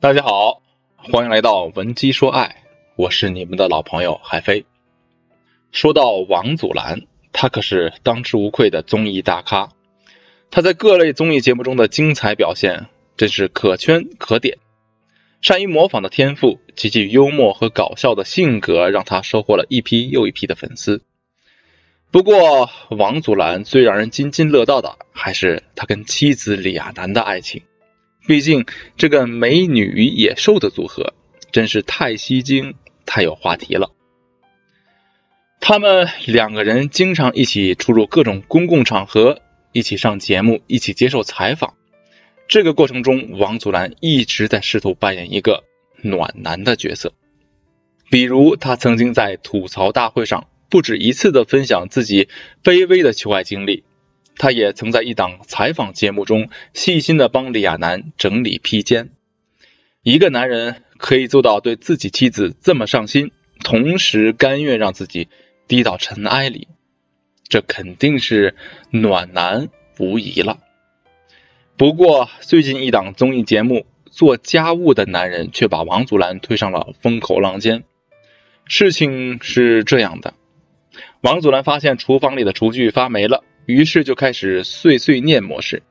[0.00, 0.62] 大家好，
[0.96, 2.62] 欢迎来到文姬说爱，
[2.94, 4.64] 我是你们的老朋友海飞。
[5.72, 7.02] 说到王祖蓝，
[7.32, 9.70] 他可是当之无愧的综艺大咖，
[10.52, 12.86] 他在各类综艺节目中的精彩表现
[13.16, 14.58] 真是可圈可点。
[15.40, 21.02] 善于模仿的天赋，极具幽默和搞笑的性格，让他收获了一批又一批的粉丝。
[22.12, 27.62] 不过，王祖蓝最让人津津乐道的，还是他跟妻子李亚男的爱情。
[28.28, 28.66] 毕竟，
[28.98, 31.14] 这个美女与野兽的组合
[31.50, 32.74] 真是太吸睛、
[33.06, 33.90] 太有话题了。
[35.60, 39.40] 他们两个人经常一起出入各种公共场合，
[39.72, 41.72] 一起上节目，一起接受采访。
[42.48, 45.64] 这个过程中，王祖蓝一直在试图扮演一个
[46.02, 47.14] 暖男的角色。
[48.10, 52.28] 比如，他曾经在吐槽大会上不止一次的分享自己
[52.62, 53.84] 卑微的求爱经历。
[54.38, 59.10] 他也曾在一档采访节目中细心的帮李亚男整理披肩。
[60.02, 65.28] 一个男人可以做到对自己妻子这么上心，同时甘愿让自己
[65.66, 66.68] 低到尘埃里，
[67.48, 68.54] 这肯定是
[68.90, 69.68] 暖男
[69.98, 70.60] 无疑了。
[71.76, 77.84] 不过，最近一档综艺节目做家务的男人却把王祖蓝推上了风口浪尖。
[78.66, 80.34] 事情是这样的，
[81.20, 83.44] 王祖蓝发现厨房里的厨具发霉了。
[83.68, 85.82] 于是就开始碎碎念模式。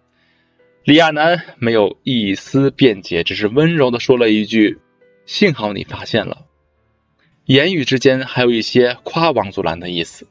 [0.83, 4.79] 李亚男没有一丝辩解，只是温柔的说了一句
[5.27, 6.47] ：“幸好你发现了。”
[7.45, 10.27] 言语之间还有一些夸王祖蓝的意思。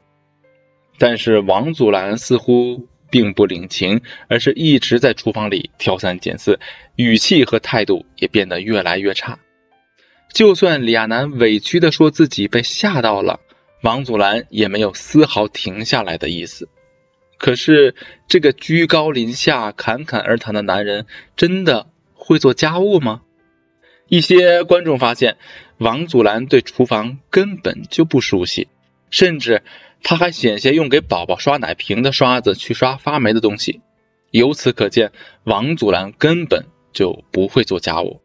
[0.97, 6.59] 但是王祖蓝似乎并不领情，而是一直在厨房里挑三拣四，
[6.97, 9.39] 语气和态度也变得越来越差。
[10.33, 13.39] 就算李亚男委屈的说自己被吓到了，
[13.83, 16.67] 王祖蓝也没有丝毫停下来的意思。
[17.37, 17.95] 可是，
[18.27, 23.21] 这个居高临下、侃侃而谈的男人，真的会做家务吗？
[24.07, 25.37] 一些观众发现，
[25.77, 28.69] 王祖蓝对厨房根本就不熟悉，
[29.09, 29.61] 甚至
[30.01, 33.81] 他还险些用给宝宝刷奶瓶的刷子去刷发霉的东西。
[34.31, 35.11] 由此可见，
[35.43, 38.21] 王祖蓝根本就不会做家务。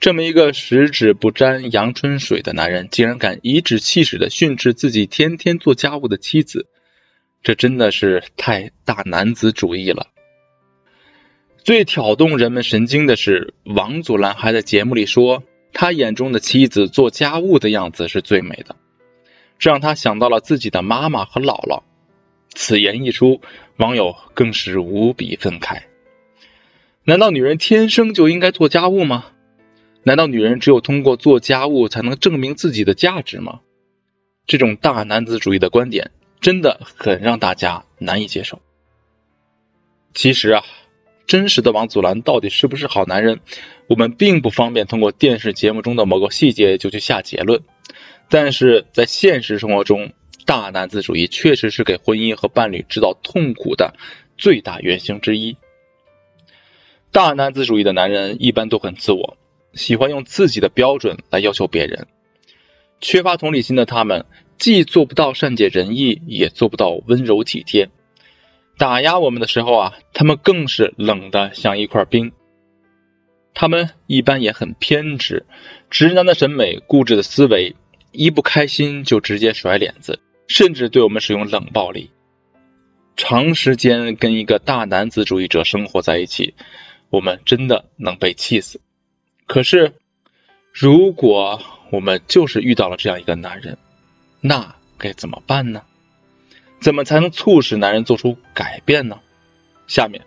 [0.00, 6.66] 这么一个十指不沾阳春水的男人，竟然敢颐指气使的训斥自己天天做家务的妻子。
[7.46, 10.08] 这真的是太大男子主义了。
[11.58, 18.74] 最挑动人们神经的是，王祖蓝还在节目里说，他眼中的妻子做家务的样子是最美的，
[19.60, 21.84] 这让他想到了自己的妈妈和姥姥。
[22.52, 23.40] 此言一出，
[23.76, 25.82] 网友更是无比愤慨。
[27.04, 29.26] 难道女人天生就应该做家务吗？
[30.02, 33.60] 难道女人只有通过做家务才能证明自己的价值吗？
[34.48, 36.10] 这种大男子主义的观点。
[36.46, 38.62] 真的很让大家难以接受。
[40.14, 40.64] 其实啊，
[41.26, 43.40] 真实的王祖蓝到底是不是好男人，
[43.88, 47.64] 我们并不方便通过电视节目中的某个细节就去下结论。
[48.30, 50.12] 但是在现实生活中，
[50.44, 53.96] 大男子主义确实是给婚姻和伴侣制造痛苦的
[54.38, 55.56] 最大原型之一。
[57.10, 59.36] 大男子主义的男人一般都很自我，
[59.74, 62.06] 喜欢用自己的标准来要求别人，
[63.00, 64.26] 缺乏同理心的他们。
[64.58, 67.90] 既做不到善解人意，也做不到温柔体贴。
[68.78, 72.32] 打压我们的时候啊，他们更是冷的像一块冰。
[73.54, 75.46] 他们一般也很偏执，
[75.88, 77.74] 直男的审美、固执的思维，
[78.12, 82.10] 一不开心就直接甩脸子，甚至对我们使用冷暴力。
[83.16, 86.52] 长时间跟一个大男子主义者生活在一起，
[87.08, 88.82] 我们真的能被气死。
[89.46, 89.94] 可是，
[90.70, 93.78] 如果我们就是遇到了这样一个男人，
[94.46, 95.82] 那该怎么办呢？
[96.80, 99.18] 怎么才能促使男人做出改变呢？
[99.88, 100.24] 下面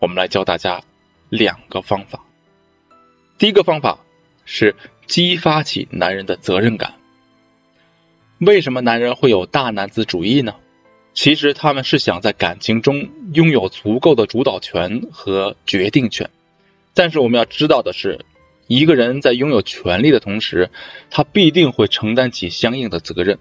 [0.00, 0.82] 我们来教大家
[1.30, 2.24] 两个方法。
[3.38, 4.00] 第一个方法
[4.44, 4.76] 是
[5.06, 6.94] 激发起男人的责任感。
[8.38, 10.56] 为什么男人会有大男子主义呢？
[11.14, 16.28] 其实他们是想在感情中拥有足够的主导权和决定权。
[16.92, 18.26] 但是我们要知道的是，
[18.66, 20.70] 一个人在拥有权利的同时，
[21.10, 23.38] 他必定会承担起相应的责任。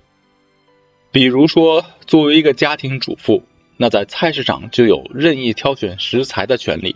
[1.13, 3.43] 比如说，作为一个家庭主妇，
[3.77, 6.95] 那在菜市场就有任意挑选食材的权利。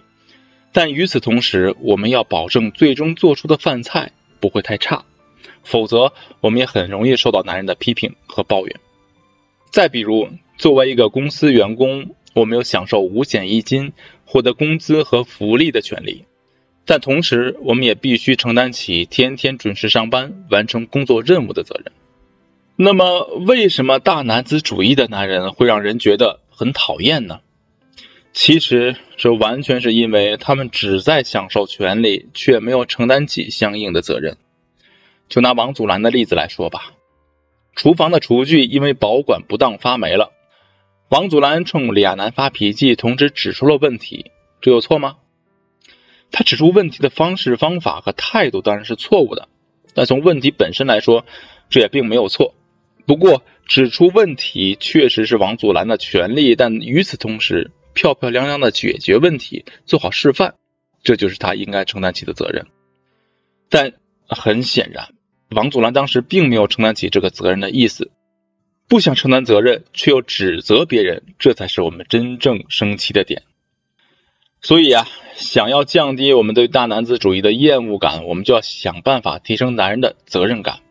[0.73, 5.05] 但与此同时，我们要保证最终做出的饭菜不会太差，
[5.63, 8.79] 否则我们也很容易受到男人的批评和抱怨。
[9.69, 13.93] 再比如，作为一个公司员工，我们有享受五险一金、
[14.25, 16.25] 获得工资和福利的权利，
[16.85, 21.93] 但同时我们也必须承担起天天准时上班、完成工作任务的责任。
[22.79, 27.39] 那么，为什么大男子主义的男人会让人觉得很讨厌呢？
[28.33, 34.37] 其实这完全是因为他们只在享受权利，却没有承担起相应的责任。
[35.27, 36.93] 就拿王祖蓝的例子来说吧，
[37.75, 40.31] 厨房的厨具因为保管不当发霉了，
[41.09, 44.29] 王祖蓝冲李亚男发脾气，同时指出了问题，
[44.61, 45.15] 这有错吗？
[46.31, 49.47] 他指出问题的方式、方法和态度当然是错误的，
[49.95, 51.25] 但从问题本身来说，
[51.71, 52.53] 这也并没有错。
[53.07, 60.55] 不过指出问题确实是王祖蓝的权利，但与此同时，漂漂亮亮的解决问题，做好示范，
[61.03, 62.67] 这就是他应该承担起的责任。
[63.69, 63.93] 但
[64.27, 65.13] 很显然，
[65.49, 68.11] 王祖蓝当时并没有承担起这个责任的意思，
[68.89, 73.43] 不想承担责任却又指责别人，这才是我们真正生气的点。
[74.61, 80.81] 所以啊，想要降低我们对大男子主义的厌恶感，我们就要想办法提升男人的责任感。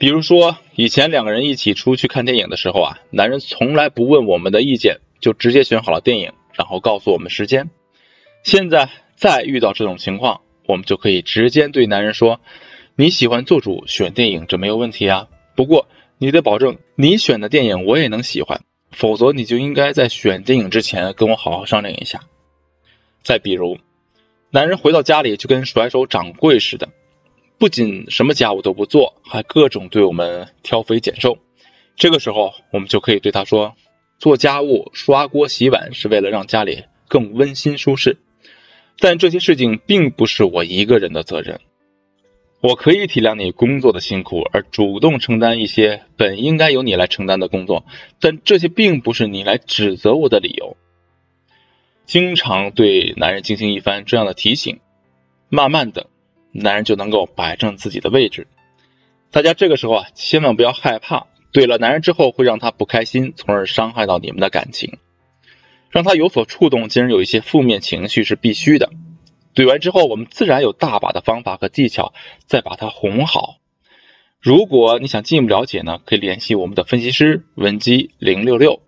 [0.00, 4.98] 比如说，以前两个人一起出去看电影的时候啊，男人从来不问我们的意见。
[5.20, 7.68] 就直接选好了电影，然后告诉我们时间。
[8.42, 12.40] 现在再遇到这种情况，我们就可以直接对男人说
[12.96, 15.28] ：“你喜欢做主选电影，这没有问题啊。
[15.54, 22.22] 不过你得保证你选的电影我也能喜欢，否则你就应该在选电影之前跟我好好商量一下。”
[23.22, 23.76] 再比如，
[24.48, 26.88] 男人回到家里就跟甩手掌柜似的，
[27.60, 31.36] 不仅什么家务都不做，还各种对我们挑肥拣瘦。
[31.94, 33.76] 这个时候，我们就可以对他说。
[34.18, 38.16] 做家务、刷锅、洗碗是为了让家里更温馨舒适，
[38.98, 41.60] 但这些事情并不是我一个人的责任。
[42.62, 47.84] 我可以体谅你工作的辛苦，而主动承担一些本应该由你来承担的工作，
[48.20, 50.78] 但这些并不是你来指责我的理由。
[52.06, 54.80] 经常对男人进行一番这样的提醒，
[55.50, 56.08] 慢慢的，
[56.52, 58.46] 男人就能够摆正自己的位置。
[59.30, 61.26] 大家这个时候啊，千万不要害怕。
[61.52, 64.98] 怼了男人之后会让他不开心，从而伤害到你们的感情，
[65.90, 68.90] 让他有所触动，进而有一些负面情绪是必须的。
[69.52, 72.14] 怼完之后，我们自然有大把的方法和技巧
[72.46, 73.56] 再把他哄好。
[74.40, 78.80] 如果你想进一步了解呢，可以联系我们的分析师文姬零六六。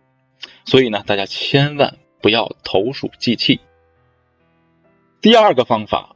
[0.65, 3.59] 所以呢，大家千万不要投鼠忌器。
[5.21, 6.12] 第二个方法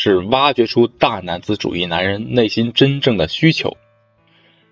[0.00, 3.76] 是挖掘出大男子主义男人内心真正的需求。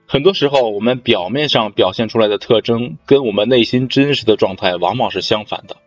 [0.07, 5.79] 很多时候，我们表面上表现出来的特征，跟我们内心真实的状态往往是相反的。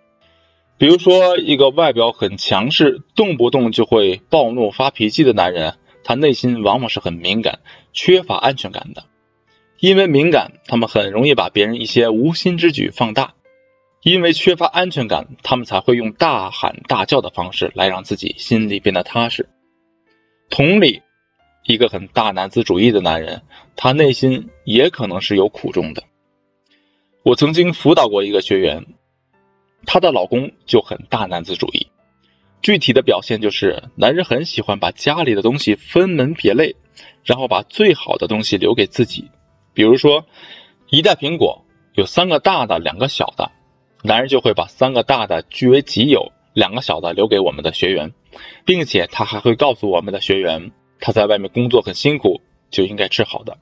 [0.77, 7.59] 比如说，一个外表很强势、动不动就会暴怒发脾气的男人，他内心往往是很敏感、
[7.93, 9.05] 缺乏安全感的。
[9.79, 13.35] 因为敏感，他们很容易把别人一些无心之举放大；
[14.01, 19.49] 因为缺乏安全感，他们才会用大喊大叫的方式来让自己心里变得踏实。
[20.49, 21.01] 同理。
[21.65, 23.43] 一个很大男子主义的男人，
[23.75, 26.03] 他内心也可能是有苦衷的。
[27.21, 28.87] 我曾经辅导过一个学员，
[29.85, 31.87] 她的老公就很大男子主义，
[32.63, 36.75] 具体的表现就是，男人很喜欢把家里的东西分门别类，
[37.23, 39.29] 然后把最好的东西留给自己。
[39.75, 40.25] 比如说，
[40.89, 43.51] 一袋苹果有三个大的，两个小的，
[44.01, 48.13] 男人就会把三个大的据为己有，两个小的留给我们的学员，
[48.65, 50.71] 并且他还会告诉我们的学员。
[51.01, 52.41] 他在外面工作很辛苦，
[52.71, 53.57] 就应该吃好的。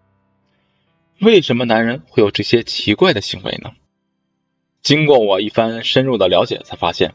[1.19, 3.71] 为什么男人会有这些奇怪的行为呢？
[4.81, 7.13] 经过我一番深入的了解，才发现，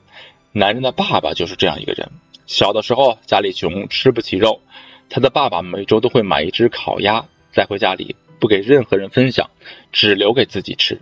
[0.53, 2.11] 男人的爸爸就是这样一个人。
[2.47, 4.61] 小的时候家里穷，吃不起肉，
[5.09, 9.51] 他的爸爸每周都会买一只烤鸭带回家里，不给任何人分享，
[9.93, 11.01] 只留给自己吃。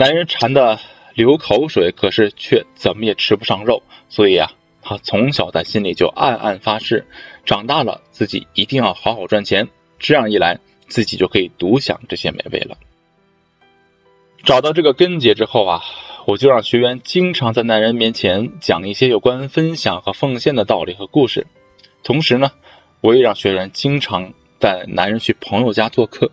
[0.00, 0.80] 男人馋的
[1.12, 4.50] 流口水，可是却怎么也吃不上肉，所以啊。
[4.82, 7.06] 他从小在心里就暗暗发誓，
[7.44, 12.78] 长大了自己一定要好好赚钱，这样一来自己就可以独享这些美味了。
[14.42, 15.82] 找到这个根结之后啊，
[16.24, 21.46] 我就让学员经常在男人面前讲一些有关分享和奉献的道理和故事，
[22.02, 22.52] 同时呢，
[23.02, 26.32] 我也让学员经常带男人去朋友家做客，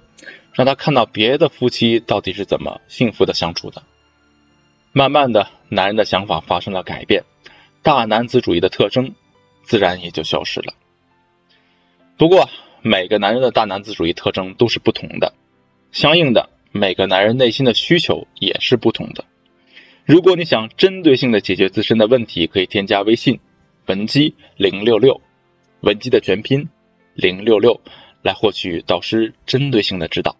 [0.57, 3.83] 让他看到别的夫妻到底是怎么幸福的相处的。
[4.91, 7.25] 慢慢的，男人的想法发生了改变。
[7.83, 9.13] 大男子主义的特征
[9.61, 10.73] 自然也就消失了。
[12.17, 12.49] 不过，
[12.81, 15.35] 每个男人的大男子主义特征都是不同的，
[15.91, 19.25] 相应的，每个男人内心的需求也是不同的。
[20.05, 23.39] 如果你想针对性的解决自身的问题，可以添加微信
[23.85, 25.21] 文姬零六六，
[25.81, 26.67] 文姬的全拼
[27.13, 27.79] 零六六，
[28.23, 30.35] 来获取导师针对性的指导。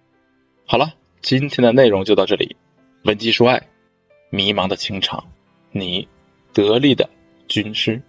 [0.70, 2.58] 好了，今天的内容就到这里。
[3.06, 3.70] 文姬说爱，
[4.30, 5.24] 迷茫的情场，
[5.72, 6.06] 你
[6.52, 7.10] 得力的。
[7.48, 8.02] 军师。